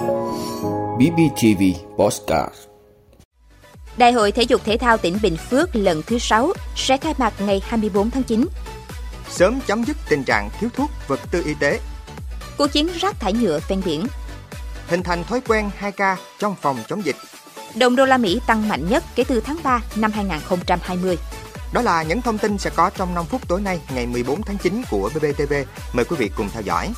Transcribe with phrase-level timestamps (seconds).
[0.00, 1.62] BBTV
[1.96, 2.54] Postcard
[3.96, 7.34] Đại hội Thể dục Thể thao tỉnh Bình Phước lần thứ 6 sẽ khai mạc
[7.40, 8.46] ngày 24 tháng 9.
[9.30, 11.80] Sớm chấm dứt tình trạng thiếu thuốc, vật tư y tế.
[12.58, 14.06] Cuộc chiến rác thải nhựa ven biển.
[14.88, 17.16] Hình thành thói quen 2K trong phòng chống dịch.
[17.74, 21.18] Đồng đô la Mỹ tăng mạnh nhất kể từ tháng 3 năm 2020.
[21.72, 24.58] Đó là những thông tin sẽ có trong 5 phút tối nay ngày 14 tháng
[24.58, 25.52] 9 của BBTV.
[25.92, 26.92] Mời quý vị cùng theo dõi.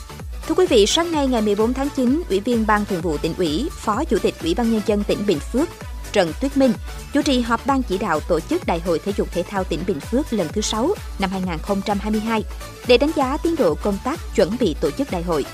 [0.48, 3.34] Thưa quý vị, sáng nay ngày 14 tháng 9, Ủy viên Ban Thường vụ tỉnh
[3.38, 5.68] ủy, Phó Chủ tịch Ủy ban Nhân dân tỉnh Bình Phước
[6.12, 6.72] Trần Tuyết Minh
[7.12, 9.81] chủ trì họp ban chỉ đạo tổ chức Đại hội Thể dục Thể thao tỉnh
[9.86, 12.44] Bình Phước lần thứ 6 năm 2022
[12.86, 15.44] để đánh giá tiến độ công tác chuẩn bị tổ chức đại hội.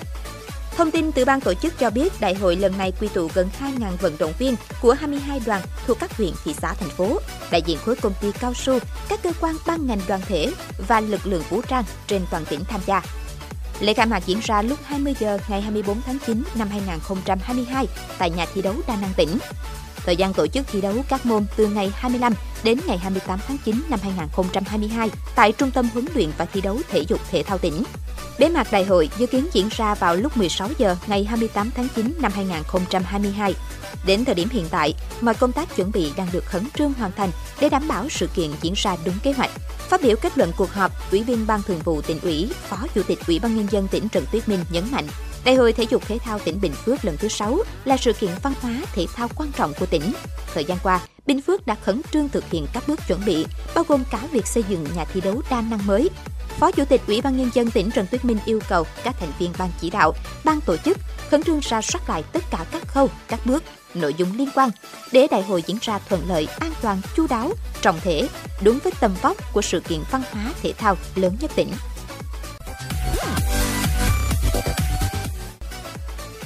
[0.76, 3.48] Thông tin từ ban tổ chức cho biết đại hội lần này quy tụ gần
[3.60, 7.62] 2.000 vận động viên của 22 đoàn thuộc các huyện, thị xã, thành phố, đại
[7.62, 10.52] diện khối công ty cao su, các cơ quan ban ngành đoàn thể
[10.88, 13.02] và lực lượng vũ trang trên toàn tỉnh tham gia.
[13.80, 17.86] Lễ khai mạc diễn ra lúc 20 giờ ngày 24 tháng 9 năm 2022
[18.18, 19.38] tại nhà thi đấu Đa Năng tỉnh.
[19.96, 22.32] Thời gian tổ chức thi đấu các môn từ ngày 25
[22.64, 26.78] đến ngày 28 tháng 9 năm 2022 tại Trung tâm huấn luyện và thi đấu
[26.88, 27.82] thể dục thể thao tỉnh.
[28.38, 31.88] Bế mạc đại hội dự kiến diễn ra vào lúc 16 giờ ngày 28 tháng
[31.94, 33.54] 9 năm 2022.
[34.06, 37.12] Đến thời điểm hiện tại, mọi công tác chuẩn bị đang được khẩn trương hoàn
[37.12, 37.30] thành
[37.60, 39.50] để đảm bảo sự kiện diễn ra đúng kế hoạch.
[39.78, 43.02] Phát biểu kết luận cuộc họp, Ủy viên Ban Thường vụ tỉnh ủy, Phó Chủ
[43.02, 45.06] tịch Ủy ban nhân dân tỉnh Trần Tuyết Minh nhấn mạnh,
[45.44, 48.30] Đại hội Thể dục Thể thao tỉnh Bình Phước lần thứ 6 là sự kiện
[48.42, 50.12] văn hóa thể thao quan trọng của tỉnh.
[50.54, 53.84] Thời gian qua, Bình Phước đã khẩn trương thực hiện các bước chuẩn bị, bao
[53.88, 56.10] gồm cả việc xây dựng nhà thi đấu đa năng mới.
[56.60, 59.32] Phó Chủ tịch Ủy ban Nhân dân tỉnh Trần Tuyết Minh yêu cầu các thành
[59.38, 60.12] viên ban chỉ đạo,
[60.44, 60.98] ban tổ chức
[61.30, 63.62] khẩn trương ra soát lại tất cả các khâu, các bước,
[63.94, 64.70] nội dung liên quan
[65.12, 68.28] để đại hội diễn ra thuận lợi, an toàn, chu đáo, trọng thể,
[68.62, 71.70] đúng với tầm vóc của sự kiện văn hóa thể thao lớn nhất tỉnh.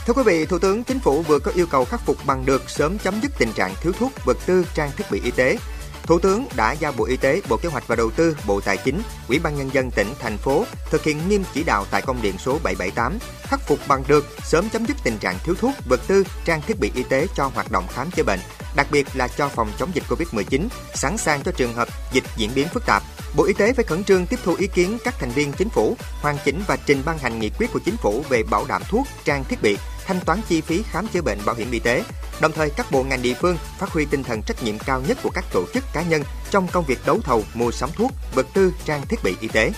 [0.06, 2.70] Thưa quý vị, Thủ tướng Chính phủ vừa có yêu cầu khắc phục bằng được
[2.70, 5.56] sớm chấm dứt tình trạng thiếu thuốc, vật tư, trang thiết bị y tế.
[6.02, 8.76] Thủ tướng đã giao Bộ Y tế, Bộ Kế hoạch và Đầu tư, Bộ Tài
[8.76, 12.22] chính, Ủy ban nhân dân tỉnh, thành phố thực hiện nghiêm chỉ đạo tại công
[12.22, 16.00] điện số 778, khắc phục bằng được sớm chấm dứt tình trạng thiếu thuốc, vật
[16.06, 18.40] tư, trang thiết bị y tế cho hoạt động khám chữa bệnh,
[18.76, 22.50] đặc biệt là cho phòng chống dịch Covid-19, sẵn sàng cho trường hợp dịch diễn
[22.54, 23.02] biến phức tạp.
[23.36, 25.96] Bộ Y tế phải khẩn trương tiếp thu ý kiến các thành viên chính phủ,
[26.20, 29.06] hoàn chỉnh và trình ban hành nghị quyết của chính phủ về bảo đảm thuốc,
[29.24, 29.76] trang thiết bị,
[30.06, 32.02] thanh toán chi phí khám chữa bệnh bảo hiểm y tế.
[32.40, 35.18] Đồng thời các bộ ngành địa phương phát huy tinh thần trách nhiệm cao nhất
[35.22, 38.46] của các tổ chức cá nhân trong công việc đấu thầu mua sắm thuốc, vật
[38.54, 39.72] tư, trang thiết bị y tế.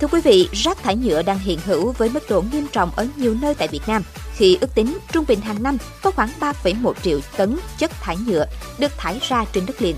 [0.00, 3.06] Thưa quý vị, rác thải nhựa đang hiện hữu với mức độ nghiêm trọng ở
[3.16, 4.02] nhiều nơi tại Việt Nam.
[4.34, 8.46] Khi ước tính, trung bình hàng năm có khoảng 3,1 triệu tấn chất thải nhựa
[8.78, 9.96] được thải ra trên đất liền.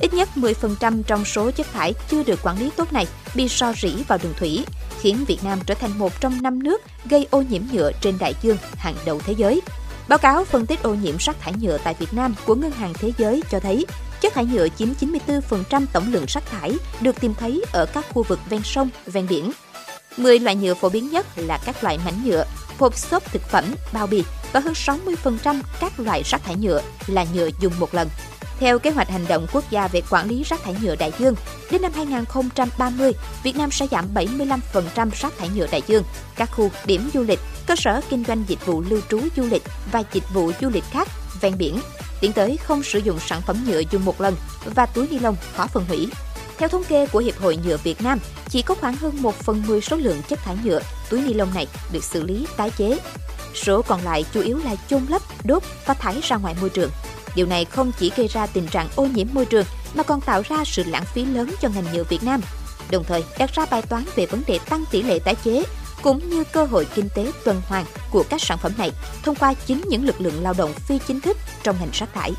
[0.00, 3.72] Ít nhất 10% trong số chất thải chưa được quản lý tốt này bị so
[3.82, 4.64] rỉ vào đường thủy,
[5.04, 8.34] khiến Việt Nam trở thành một trong năm nước gây ô nhiễm nhựa trên đại
[8.42, 9.62] dương hàng đầu thế giới.
[10.08, 12.92] Báo cáo phân tích ô nhiễm rác thải nhựa tại Việt Nam của Ngân hàng
[12.94, 13.86] Thế giới cho thấy
[14.20, 18.22] chất thải nhựa chiếm 94% tổng lượng rác thải được tìm thấy ở các khu
[18.22, 19.52] vực ven sông, ven biển.
[20.16, 22.44] 10 loại nhựa phổ biến nhất là các loại mảnh nhựa,
[22.78, 27.26] hộp xốp thực phẩm, bao bì và hơn 60% các loại rác thải nhựa là
[27.34, 28.08] nhựa dùng một lần.
[28.64, 31.34] Theo kế hoạch hành động quốc gia về quản lý rác thải nhựa đại dương,
[31.70, 36.04] đến năm 2030, Việt Nam sẽ giảm 75% rác thải nhựa đại dương.
[36.36, 39.62] Các khu, điểm du lịch, cơ sở kinh doanh dịch vụ lưu trú du lịch
[39.92, 41.08] và dịch vụ du lịch khác
[41.40, 41.80] ven biển
[42.20, 45.36] tiến tới không sử dụng sản phẩm nhựa dùng một lần và túi ni lông
[45.56, 46.08] khó phân hủy.
[46.58, 49.62] Theo thống kê của Hiệp hội Nhựa Việt Nam, chỉ có khoảng hơn 1 phần
[49.66, 52.98] 10 số lượng chất thải nhựa, túi ni lông này được xử lý tái chế.
[53.54, 56.90] Số còn lại chủ yếu là chôn lấp, đốt và thải ra ngoài môi trường.
[57.34, 60.42] Điều này không chỉ gây ra tình trạng ô nhiễm môi trường mà còn tạo
[60.48, 62.40] ra sự lãng phí lớn cho ngành nhựa Việt Nam.
[62.90, 65.64] Đồng thời đặt ra bài toán về vấn đề tăng tỷ lệ tái chế
[66.02, 68.90] cũng như cơ hội kinh tế tuần hoàn của các sản phẩm này
[69.22, 72.32] thông qua chính những lực lượng lao động phi chính thức trong ngành rác thải.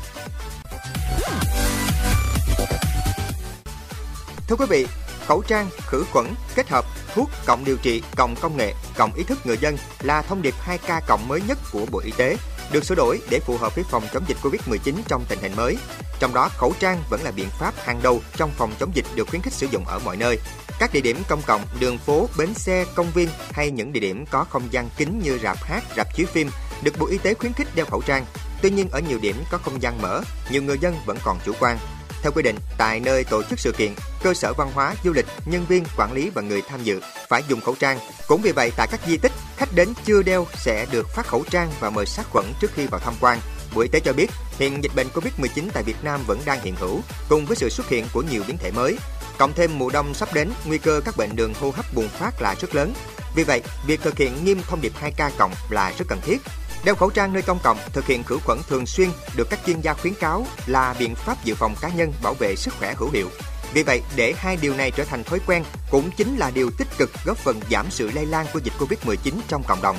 [4.48, 4.86] Thưa quý vị,
[5.26, 9.24] khẩu trang, khử khuẩn, kết hợp, thuốc, cộng điều trị, cộng công nghệ, cộng ý
[9.24, 12.36] thức người dân là thông điệp 2K cộng mới nhất của Bộ Y tế,
[12.72, 15.78] được sửa đổi để phù hợp với phòng chống dịch Covid-19 trong tình hình mới.
[16.18, 19.28] Trong đó, khẩu trang vẫn là biện pháp hàng đầu trong phòng chống dịch được
[19.28, 20.38] khuyến khích sử dụng ở mọi nơi.
[20.78, 24.24] Các địa điểm công cộng, đường phố, bến xe, công viên hay những địa điểm
[24.30, 26.50] có không gian kín như rạp hát, rạp chiếu phim
[26.82, 28.24] được Bộ Y tế khuyến khích đeo khẩu trang.
[28.62, 30.20] Tuy nhiên ở nhiều điểm có không gian mở,
[30.50, 31.78] nhiều người dân vẫn còn chủ quan.
[32.22, 35.26] Theo quy định, tại nơi tổ chức sự kiện, cơ sở văn hóa, du lịch,
[35.46, 37.98] nhân viên, quản lý và người tham dự phải dùng khẩu trang.
[38.28, 41.44] Cũng vì vậy, tại các di tích, khách đến chưa đeo sẽ được phát khẩu
[41.50, 43.38] trang và mời sát khuẩn trước khi vào tham quan.
[43.74, 46.74] Bộ Y tế cho biết, hiện dịch bệnh Covid-19 tại Việt Nam vẫn đang hiện
[46.76, 48.96] hữu, cùng với sự xuất hiện của nhiều biến thể mới.
[49.38, 52.42] Cộng thêm mùa đông sắp đến, nguy cơ các bệnh đường hô hấp bùng phát
[52.42, 52.94] là rất lớn.
[53.34, 56.38] Vì vậy, việc thực hiện nghiêm thông điệp 2K cộng là rất cần thiết.
[56.86, 59.80] Đeo khẩu trang nơi công cộng, thực hiện khử khuẩn thường xuyên được các chuyên
[59.80, 63.10] gia khuyến cáo là biện pháp dự phòng cá nhân bảo vệ sức khỏe hữu
[63.10, 63.28] hiệu.
[63.74, 66.88] Vì vậy, để hai điều này trở thành thói quen cũng chính là điều tích
[66.98, 69.96] cực góp phần giảm sự lây lan của dịch Covid-19 trong cộng đồng.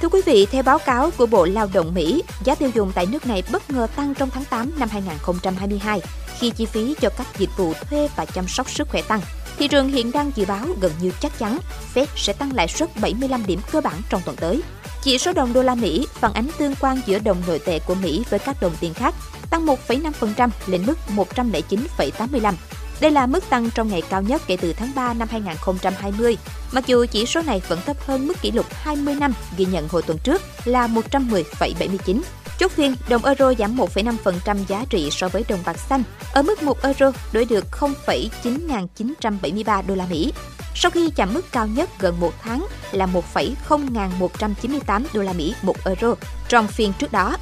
[0.00, 3.06] Thưa quý vị, theo báo cáo của Bộ Lao động Mỹ, giá tiêu dùng tại
[3.06, 6.00] nước này bất ngờ tăng trong tháng 8 năm 2022
[6.38, 9.20] khi chi phí cho các dịch vụ thuê và chăm sóc sức khỏe tăng.
[9.58, 11.58] Thị trường hiện đang dự báo gần như chắc chắn
[11.94, 14.62] Fed sẽ tăng lãi suất 75 điểm cơ bản trong tuần tới.
[15.02, 17.94] Chỉ số đồng đô la Mỹ phản ánh tương quan giữa đồng nội tệ của
[17.94, 19.14] Mỹ với các đồng tiền khác,
[19.50, 22.54] tăng 1,5% lên mức 109,85.
[23.00, 26.36] Đây là mức tăng trong ngày cao nhất kể từ tháng 3 năm 2020,
[26.72, 29.88] mặc dù chỉ số này vẫn thấp hơn mức kỷ lục 20 năm ghi nhận
[29.88, 32.20] hồi tuần trước là 110,79.
[32.58, 36.62] Chốt phiên, đồng euro giảm 1,5% giá trị so với đồng bạc xanh, ở mức
[36.62, 40.32] 1 euro đổi được 0,9973 đô la Mỹ.
[40.74, 45.76] Sau khi chạm mức cao nhất gần một tháng là 1,0198 đô la Mỹ một
[45.84, 46.14] euro
[46.48, 47.36] trong phiên trước đó.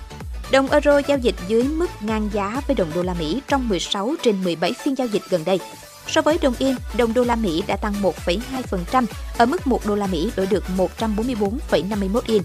[0.52, 4.14] Đồng euro giao dịch dưới mức ngang giá với đồng đô la Mỹ trong 16
[4.22, 5.60] trên 17 phiên giao dịch gần đây.
[6.06, 9.04] So với đồng yên, đồng đô la Mỹ đã tăng 1,2%
[9.38, 12.42] ở mức 1 đô la Mỹ đổi được 144,51 yên.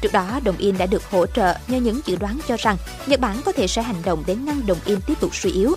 [0.00, 2.76] Trước đó, đồng yên đã được hỗ trợ nhờ những dự đoán cho rằng
[3.06, 5.74] Nhật Bản có thể sẽ hành động để ngăn đồng yên tiếp tục suy yếu.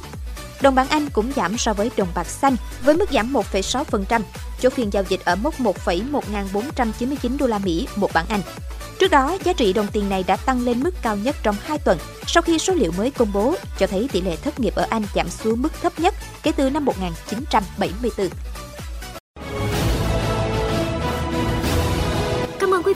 [0.62, 4.22] Đồng bảng Anh cũng giảm so với đồng bạc xanh với mức giảm 1,6%,
[4.60, 8.42] chốt phiên giao dịch ở mốc 1,1499 đô la Mỹ một bảng Anh.
[9.00, 11.78] Trước đó, giá trị đồng tiền này đã tăng lên mức cao nhất trong 2
[11.78, 11.98] tuần
[12.28, 15.04] sau khi số liệu mới công bố cho thấy tỷ lệ thất nghiệp ở Anh
[15.16, 18.28] giảm xuống mức thấp nhất kể từ năm 1974.